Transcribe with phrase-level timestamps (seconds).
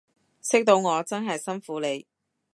[0.41, 2.07] 識到我真係辛苦你